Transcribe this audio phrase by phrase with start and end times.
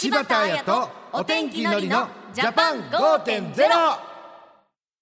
[0.00, 3.52] 柴田彩とお天気のりのジャパン5.0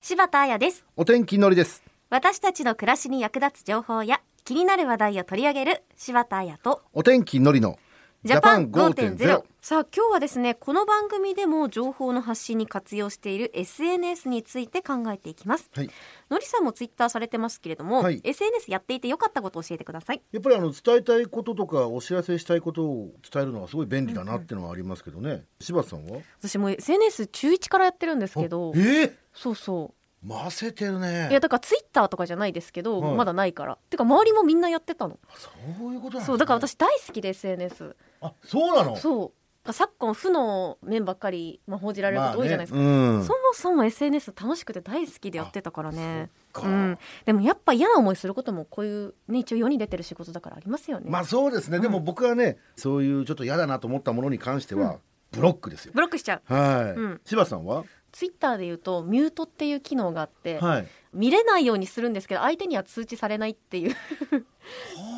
[0.01, 0.85] 柴田彩です。
[0.97, 1.85] お天気のりです。
[2.11, 7.79] 私たちの暮らしに役立つ情報や気になる話題を取り上げる柴田彩とお天気のりの
[8.25, 15.69] ジャパン5.0さあ今日はですねこの番組でも情報の発信に活用している SNS について考えていきます。
[15.75, 15.91] はい。
[16.31, 18.21] のりさんもツイッターされてますけれども、はい。
[18.23, 20.23] SNS やっていてよかったことを教えてください。
[20.31, 26.21] やっぱりあの伝えたいこととかお知らせしたいことを伝えるのはすごい便利だなっていうのはありますけどね、柴田さんは？
[26.41, 28.73] 私も SNS 中1からやってるんですけど。
[28.77, 31.27] えー、そうそませてるね。
[31.29, 33.15] ういやだからツイッターとかじゃないですけど、はい。
[33.17, 33.77] まだないから。
[33.91, 35.19] てか周りもみんなやってたの。
[35.35, 35.51] そ
[35.89, 36.25] ういうことなんですね。
[36.27, 38.97] そうだから私大好きで SNS あそうなの？
[38.97, 39.38] そう
[39.73, 43.25] 昨今負の面ばっかり、まあ、報じられること多いじゃないですか、まあねうん。
[43.25, 46.31] そもそも SNS 楽しくて大好きでやってたからね。
[46.63, 54.99] うん、でもやっぱ嫌な思いすることもこういうね一応世に出てる仕事だからありますよね、まあそうですね、でも僕はねそういうちょっと嫌だなと思ったものに関しては、
[55.31, 55.93] ブロックですよ。
[55.95, 56.53] ブロックしちゃう。
[56.53, 57.21] はい、うん。
[57.25, 57.85] 柴田さんは？
[58.11, 60.89] ツイッターで言うとミュートっていう機能があって、はい。
[61.13, 63.95] 見れないようにするんですけど相手には通知されないっていう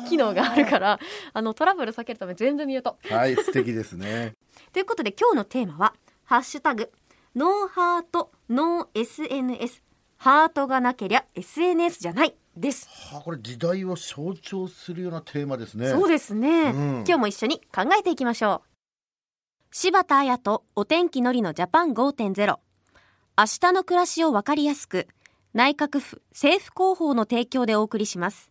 [0.09, 0.99] 機能があるから
[1.33, 2.97] あのトラブル避けるため全部ミュート。
[3.09, 4.33] はい素敵ですね。
[4.73, 5.93] ということで今日のテーマは
[6.25, 6.91] 「ハッシュタグ
[7.35, 9.81] ノーハートノー SNS
[10.17, 15.89] ハートがなけりゃ SNS じゃない」です、はあこれ時代を象徴するようなテーマですね。
[15.89, 16.93] そうですね、うん。
[16.97, 18.71] 今日も一緒に考えていきましょう。
[19.73, 22.59] 柴田彩とお天気のりのジャパン5.0
[23.37, 25.07] 明日の暮らしをわかりやすく
[25.53, 28.50] 内閣府政府広報の提供でお送りします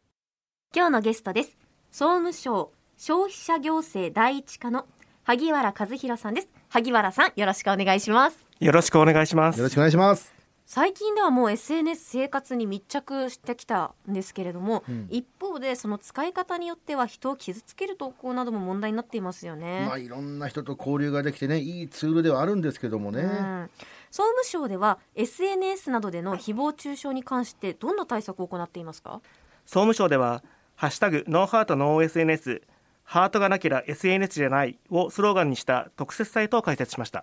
[0.73, 1.57] 今日のゲストです。
[1.91, 4.87] 総務省消費者行政第一課の
[5.25, 6.49] 萩原和弘さんです。
[6.69, 8.39] 萩原さんよろしくお願いします。
[8.61, 9.57] よろしくお願いします。
[9.57, 10.33] よろしくお願いします。
[10.67, 15.09] 最近ではもう SNS 生活に密着してきたんですけれども、ん。
[15.11, 19.87] 一方でその使い方によっては人を傷つける投稿なども問題になっていますよね。
[19.89, 23.71] まあいろんな人と交流ができてねいいツールではあるんですけどもね、うん。
[24.13, 29.21] 総務省では SNS などでの誹謗中傷に関してどんな対策を行っていますか？
[29.67, 30.45] 総務省では
[30.81, 32.63] 「ハッシュタグノーハートノー SNS
[33.05, 37.23] ハートがなければ SNS じゃない」をスローガンにした特設サイトを開設しました、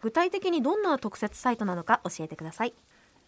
[0.00, 2.72] 具体的にどんな特設サイトなのか教えてください。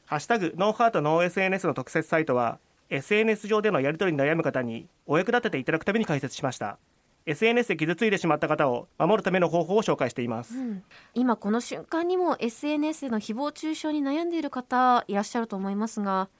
[0.06, 6.78] ハッシュタグノーハートノー SNS の特設サイトは SNS 上でのやり取りに悩む方にお役立てていただくために開設しました。
[7.26, 10.54] SNS で傷ついてしまった方を守るための方法を紹介しています、
[11.12, 16.30] 今この瞬間にも SNS での誹謗中傷に悩んでいる方いらっしゃると思いますが。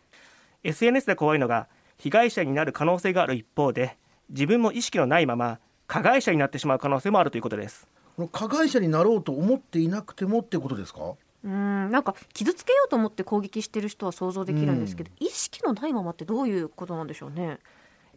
[0.65, 1.69] SNS で怖いのが
[2.03, 3.97] 被害者になる可能性がある一方で
[4.29, 7.87] 自分も意識のないまま加害者になってしまう可能性もあるということです
[8.17, 11.15] この加害者になろうと思っていなくてもってことですか？
[11.45, 17.59] うんなんか傷つけようと思って攻撃してる人は想像できるんですけど、意識のないままってどういうことなんでしょうね？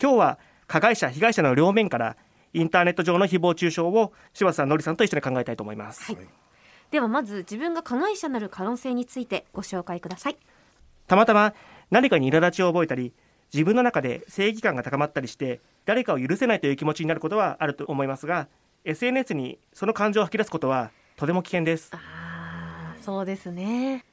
[0.01, 2.18] 今日は加害者被害者の両面から
[2.53, 6.28] インターネット上の誹謗中傷を柴田さんのりさんと一緒に考えたいと思います、はい
[6.91, 10.38] ではまず自分が加害者になる可能性についてご紹介ください。
[11.07, 11.53] たまたま
[11.90, 13.12] 何かに苛立ちを覚えたり
[13.56, 18.50] 自分の中で正義感が高まったりして誰かを許せないという気持ちになることはあると思いますが
[18.84, 21.90] SNS にその感情を吐き出すことはとても危険です。
[21.94, 24.04] ああそうですね。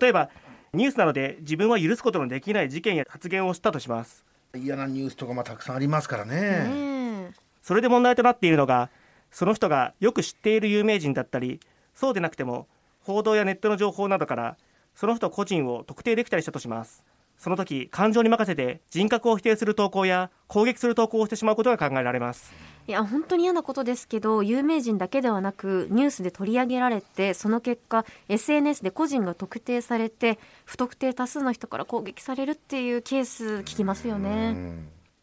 [0.00, 0.30] 例えば
[0.72, 4.24] ニュースなどで自分は許すことのできない事件や発言をしたとします。
[4.56, 6.34] 嫌なニュースとかまあたくさんありますからね。
[6.34, 7.30] ねえ。
[7.62, 8.90] それで問題となっているのが
[9.30, 11.60] その人がよく知っている有名人だったり
[11.94, 12.66] そうでなくても
[13.02, 14.56] 報道やネットの情報などから
[14.96, 17.04] その人個人を特定できたりしたとします
[17.38, 22.52] その時感情に任せて人格を否定する投稿や攻撃する投稿をしてしまうことが考えられます
[22.88, 34.56] いや本当に嫌なことですけど有名人だけではなくニュースで取り上げられてその結果 SNS で個人が特定されて不特定多数の人から攻撃されるっていうケース聞きますよね。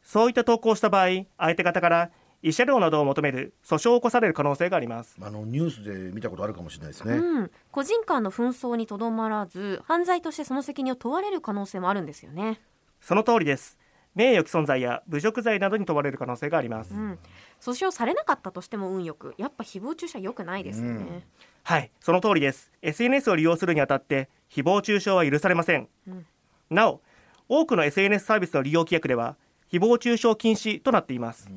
[0.04, 2.12] そういった投稿をした場合相手方から
[2.46, 5.18] 慰謝料などを求める訴訟を起こされる可能性があります。
[5.20, 12.62] あのニュースで見たことあるかもしれないですね、うん、個人間の紛争にとどまらず犯罪としてその責任を問われる可能性もあるんですよね。
[13.02, 13.80] その通りです。
[14.14, 17.20] 名誉毀損罪や侮辱罪などに問われる可能性があります、うん、
[17.60, 21.28] 訴訟されなかったとしても運よくやっぱ誹謗中傷は良くないですよね。
[21.64, 21.90] はい。
[22.00, 22.72] その通りです。
[22.84, 26.26] SNS を利用するにあたって誹謗中傷は許されません、ん。
[26.70, 27.02] なお
[27.50, 29.36] 多くの SNS サービスの利用規約では
[29.72, 31.50] 誹謗中傷禁止となっています、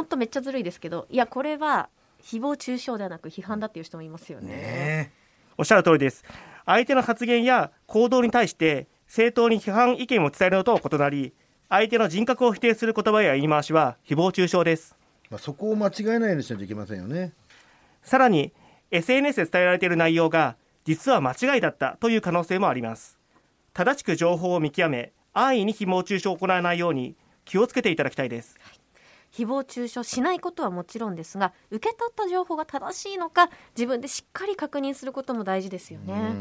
[0.00, 1.90] 本当めっちゃずるいですけどいやこれは
[2.22, 4.48] 誹謗中傷ではなく批判だっていう人もいますよね。
[4.48, 5.12] ね
[5.58, 6.24] おっしゃる通りです。
[6.64, 11.34] 相手の発言や行動に対して正当に批判意見を伝えるのとは異なり
[11.68, 14.96] 相手の人格を否定する言葉や言い回しは誹謗中傷です。
[15.28, 17.34] まあ、そこを間違えないようにしないといけませんよね。
[18.02, 18.54] さらに
[18.90, 20.56] SNS で伝えられている内容が
[20.86, 23.18] 実は間違いだったという可能性もあります。
[23.74, 28.56] 正しく情報を見極め安易に誹謗中傷を行わないように気をつけていただきたいです
[29.32, 36.32] 誹謗中傷しないことはもちろんですが受け取った情報が正しいのか自分でしっかり確認することも大事ですよね、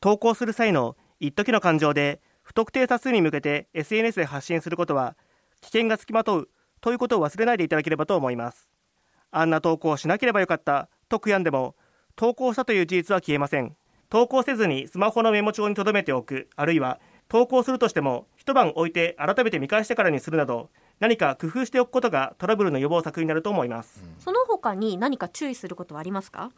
[0.00, 5.16] 投稿する際の一時の感情で不特定多数に向けて SNS で発信することは
[5.60, 6.48] 危険がつきまとう
[6.80, 8.70] ということを忘れないでいただければと思います。
[9.30, 11.76] あんな投稿をしなければよかったと悔やんでも
[12.16, 13.76] 投稿したという事実は消えません。
[14.10, 20.68] 投稿せずにスマホのメモ帳に留めておくあるいは投稿するとしても一晩置いて改めて見返してからにするなど
[21.02, 26.52] 何か工夫しておくことがトラブルの予防策になると思います、その他に何か注意することはありますか？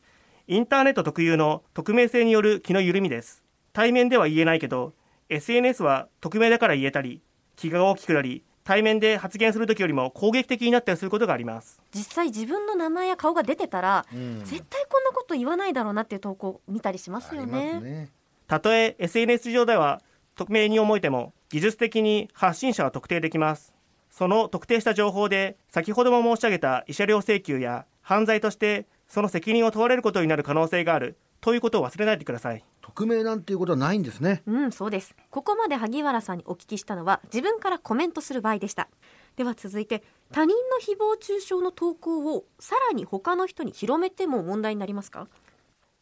[0.48, 3.42] インターネット特有の匿名性による気の緩みです。
[3.72, 4.92] 対面では言えないけど
[5.30, 7.22] SNS は匿名だから言えたり
[7.56, 11.80] 気が大きくなり対面で発言するときよりも攻撃的になったりすることがあります。
[11.94, 14.40] 実際自分の名前や顔が出てたら、ん。
[14.44, 17.80] 絶対こんなこと言わないだろうなっていう投稿を見たりしますよね。
[17.80, 18.10] ね。
[18.46, 20.02] たとえ SNS 上では
[20.34, 23.72] 匿名に思えても技術的に発信者は特定できます
[24.16, 32.64] その特定した情報で先ほども申し上げた慰謝料請求や犯罪としてその責任を問われることになる可能性があるということを忘れないでください。
[32.80, 34.42] 匿名なんていうことはないんですね。
[34.46, 35.16] うんそうです。
[35.30, 38.88] ここまで萩原さんにお聞きしたのは自分からコメントする場合でした。
[39.34, 45.26] では続いて他人の誹謗中傷の投稿をさらに他の人に広めても問題になりますか？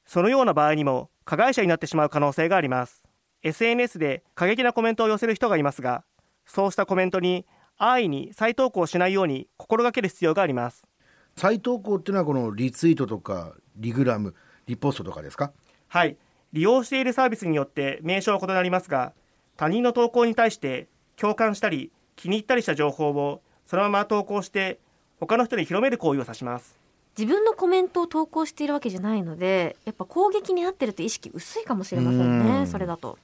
[0.05, 3.03] そのような場合にも加害者になってしまう可能性があります。
[3.43, 6.05] SNS で過激なコメントを寄せる人がいますが
[6.44, 7.47] そうしたコメントに
[7.78, 10.86] 安易に再投稿しないように心がける必要があります。
[11.36, 14.34] 再投稿っていうのはこのリツイートとかリグラム
[14.66, 15.52] リポストとかですか？
[15.88, 16.16] はい。
[16.52, 19.14] 利用しているサービスによって名称は異なりますが
[19.56, 24.78] 他人の投稿に対して共感したり気に入ったりした情報をそのまま投稿して
[25.19, 26.76] 他の人に広める行為を指します。
[27.19, 32.60] 自分のコメントを投稿しているわけじゃないのでやっぱ攻撃になってると意識薄いかもしれませんうん。
[32.60, 33.19] ねそれだと。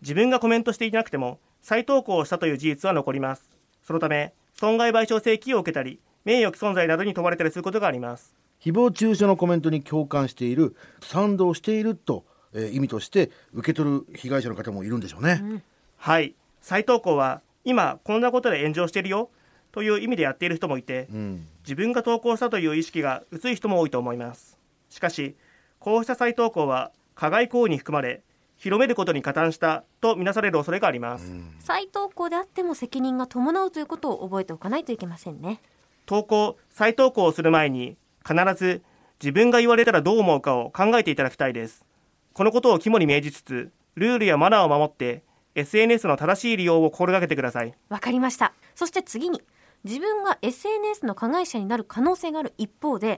[0.00, 3.55] 自分がコメントしていなくても再投稿をしたという事実は残ります
[3.86, 8.34] そのため損害賠償請求を受けたり名誉毀損罪などに問われたりすることがあります。
[8.60, 15.62] 誹謗中傷のコメントに共感している賛同していると、えー意味として受け取る被害者の方もいるんでしょうね、
[15.98, 16.34] はい。
[16.60, 19.30] 再投稿は今こんなことで炎上してるよ
[19.70, 21.46] という意味でやっている人もいてうん。
[21.62, 24.58] 自分が投稿したという意識が薄い人も多いと思います。
[24.90, 25.36] しかし
[25.78, 28.22] こうした再投稿は加害行為に含まれ
[28.56, 31.30] 広めることに加担したとみなされる恐れがあります、
[31.60, 35.60] 再投稿であっても責任が伴うということを覚えておかないといけませんね。
[36.06, 38.82] 投稿再投稿をする前に必ず
[39.20, 41.84] 自分が言われたらどう思うかを考えていただきたいです。
[42.32, 45.22] このことを肝に銘じつつルールやマナーを守って
[45.54, 47.74] SNS の正しい利用を心がけてください。
[47.88, 48.52] わかりました。
[48.74, 49.42] そして次に
[49.84, 53.14] 自分が SNS の加害者になる可能性がある一方でや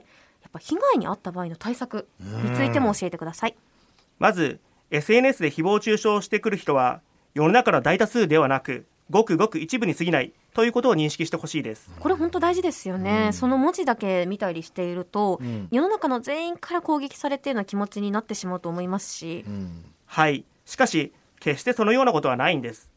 [0.47, 3.55] っぱ被害に遭った場合の対策についても教えてください。
[4.19, 4.59] まず
[4.91, 7.01] SNS で誹謗中傷をしてくる人は
[7.35, 11.91] 世の中の大多数ではなくごくごく一部に過ぎないということを認識してほしいです。
[11.99, 15.67] これ本当大事ですよね、その文字だけ見たりしていると、ん。
[15.71, 19.85] 世の中の全員から攻撃されているような気持ちになってしまうと思いますし、うん。
[20.05, 20.43] はい。
[20.65, 22.89] しかし決してそのようなことはないんです。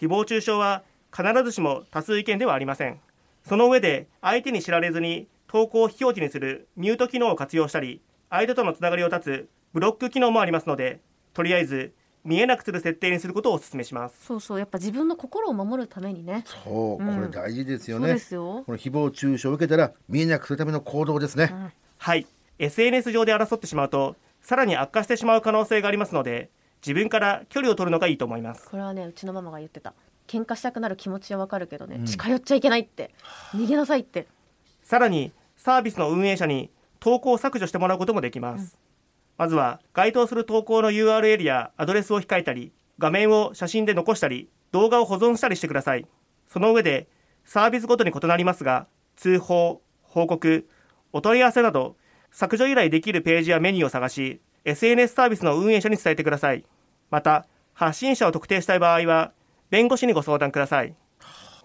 [0.00, 0.82] 誹謗中傷は
[1.12, 3.00] 必ずしも多数意見ではありません。
[3.44, 11.00] その上で相手に知られずに投稿を非表示にするミュート機能を活用したり相手とのつながりを断つブロック機能もありますので
[11.32, 11.92] とりあえず
[12.24, 14.26] 見えなくする設定にすることをお勧めします。
[14.26, 16.44] そうそうやっぱ自分の心を守るためにね。
[16.46, 17.14] そう、うん。
[17.14, 18.62] これ大事ですよそうねですよ。
[18.66, 22.26] この誹謗中傷を受けたら見えなくするための行動ですね、はい。
[22.58, 26.50] SNS 上で争ってしまうとさらに悪化してしまう可能性がありますので
[26.82, 28.68] 自分から距離を取るのがいいと思います。
[28.68, 29.94] これはねうちのママが言ってた。
[30.26, 33.12] 喧嘩したくなる気持ちはわかるけどね、近寄っちゃいけないって。
[33.52, 34.28] 逃げなさいって。
[34.82, 36.70] さらにサービスの運営者に
[37.00, 38.78] 投稿を削除してもらうこともできます、
[39.40, 46.04] まずは該当する投稿の URL やアドレスを控えたり画面を写真で残したり動画を保存したりしてください。
[46.46, 47.08] その上で
[47.46, 50.68] サービスごとに異なりますが通報報告
[51.14, 51.96] お問い合わせなど
[52.30, 56.66] 削除依頼できるページやメニューを探し SNS サービスの運営者に伝えてください。
[57.10, 59.32] また発信者を特定したい場合は
[59.70, 60.94] 弁護士にご相談ください。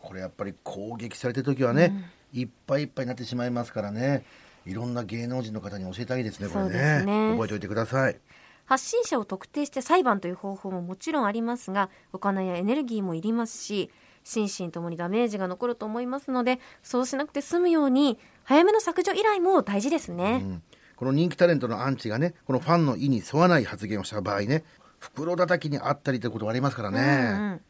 [0.01, 4.23] これやっぱり攻撃されてる時はね、いっぱいいっぱいになってしまいますからね
[4.65, 7.03] いろんな芸能人の方に教えてあげですねこれね。
[7.05, 7.31] ね。
[7.33, 8.19] 覚えておいてください。
[8.65, 13.91] 発信者を特定して裁判という方法ももちろんありますがお金やエネルギーもいりますし
[14.23, 20.63] 心身ともにダメージが残ると思いますのでそうしなくて済むように早めの削除依頼も大事ですね、うん。
[20.95, 24.63] この人気タレントのアンチがねこのファンの意に沿わない発言をした場合ね
[24.97, 27.61] 袋叩きにあったりということがありますからね、うんうん。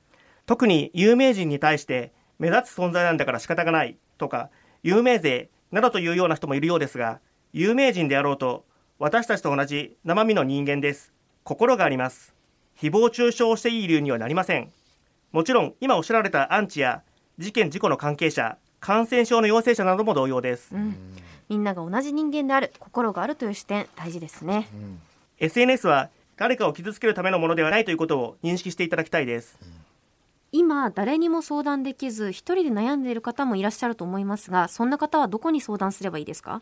[0.46, 4.50] 特に有名人に対して目立つ存在なんだから仕方がないとか
[4.82, 7.20] 有名税などというような人もいるようですが
[7.54, 8.66] 有名人であろうと
[9.00, 11.14] 私たちと同じ生身の人間です。
[11.44, 12.34] 心があります。
[12.80, 14.72] 誹謗中傷をしていい理由にはなりません。
[15.32, 17.04] もちろん今おっしゃられたアンチや
[17.38, 20.96] 事件事故の関係者感染症の陽性者なども同様です、うん、
[21.50, 24.70] みんなが同じ人間である心があるという視点大事ですね、
[25.40, 29.60] SNS は誰かを傷つけるためのものではないということを認識していただきたいです
[30.58, 36.62] 今誰にも相談できず一人で悩んでいる方もいらっしゃると思いますがそんな方はどこに相談すればいいですか？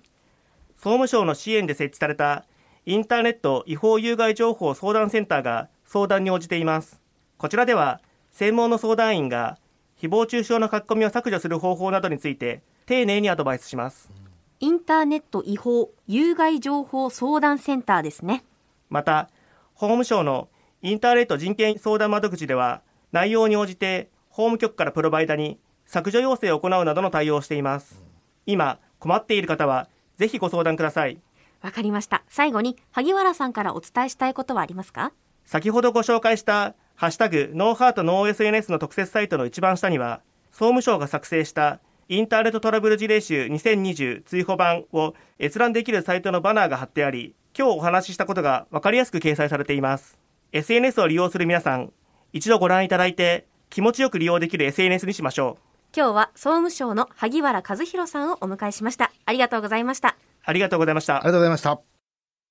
[0.77, 2.45] 総務省の支援で設置された
[2.87, 6.99] インターネット違法有害情報相談センターが相談に応じています。
[7.37, 9.59] こちらでは専門の相談員が
[10.01, 14.11] 誹謗中傷の書き込みを削除する方法などについて丁寧にアドバイスします。
[14.59, 18.43] インターネット違法有害情報相談センターですね。
[18.89, 19.29] また
[19.75, 20.49] 法務省の
[20.81, 22.81] インターネット人権相談窓口では
[23.13, 28.03] 内容に応じて法務局からプロバイダに削除要請を行うなどの対応をしています。
[28.45, 31.19] 今困っている方はぜひご相談ください。
[31.61, 32.23] わかりました。
[32.27, 35.13] 最後に萩原さんからお伝えしたいことはありますか？
[35.45, 41.79] 先ほどご紹介したハッシュタグノーハートノー SNS の特設サイトの一番下には総務省が作成した
[42.09, 50.17] インターネットトラブル事例集2020追放版を閲覧できるサイトのバナーが貼ってあり今日お話ししたことが分かりやすく掲載されています。
[50.51, 51.93] SNS を利用する皆さん
[52.33, 55.63] 一度ご覧いただいて気持ちよく利用できる SNS にしましょう。
[55.95, 59.11] 今日は総務省の萩原和弘さんをお迎えしました。
[59.25, 60.17] ありがとうございました。
[60.43, 61.17] ありがとうございました。
[61.17, 61.79] ありがとうございました。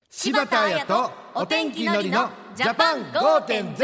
[0.09, 3.77] 柴田彩とお天気のりのジャパン5.0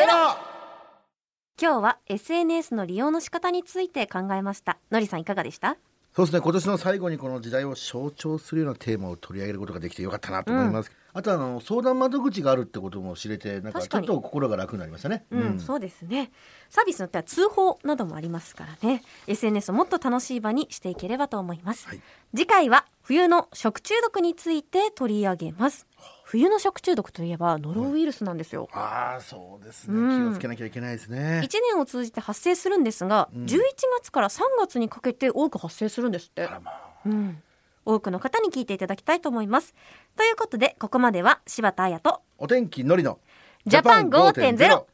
[1.61, 4.79] 今日は SNS の利用の仕方について考えました。
[4.93, 5.77] のりさんいかがでした？
[6.15, 6.41] そうですね。
[6.41, 15.25] 今年の最後にこの時代を象徴するようなテーマを取り上げることができてよかったなと思います、あとはあの相談窓口があるってことも知れてなんかちょっと心が楽になりましたね。
[15.31, 16.31] うん、そうですね。
[16.71, 19.03] サービスによっては通報などもありますからね。
[19.27, 22.01] SNS をもっと楽しい場にしていければと思います、はい。
[22.35, 25.87] 次回は冬の食中毒について取り上げます
[26.31, 30.31] 冬の食中毒といえばノロウイルスなんですよ、ああそうですね、うん。
[30.31, 31.41] 気をつけなきゃいけないですね。
[31.43, 33.63] 1年を通じて発生するんですが、11
[33.99, 36.43] 月から3月にかけて多く発生するんですって。
[36.43, 36.91] まあ。
[37.07, 37.43] うん、
[37.87, 39.75] 多くの方に聞いていただきたいと思います。
[40.17, 43.21] ということでここまでは柴田彩とお天気のりの
[43.65, 44.85] ジャパン5.0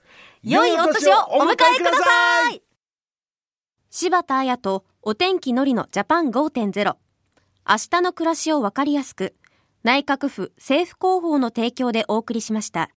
[0.44, 2.62] 良いお年をお迎えください。
[3.90, 6.94] 柴田彩とお天気のりのジャパン5.0
[7.66, 9.34] 明日の暮らしをわかりやすく
[9.84, 12.90] 内閣府政府広報の提供でお送りしました。